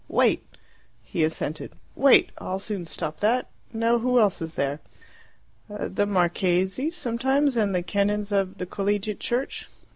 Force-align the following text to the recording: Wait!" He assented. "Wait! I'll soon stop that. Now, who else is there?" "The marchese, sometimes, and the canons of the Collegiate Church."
Wait!" 0.09 0.43
He 1.03 1.23
assented. 1.23 1.73
"Wait! 1.95 2.31
I'll 2.39 2.57
soon 2.57 2.85
stop 2.87 3.19
that. 3.19 3.51
Now, 3.71 3.99
who 3.99 4.19
else 4.19 4.41
is 4.41 4.55
there?" 4.55 4.79
"The 5.69 6.07
marchese, 6.07 6.89
sometimes, 6.89 7.55
and 7.55 7.75
the 7.75 7.83
canons 7.83 8.31
of 8.31 8.57
the 8.57 8.65
Collegiate 8.65 9.19
Church." 9.19 9.67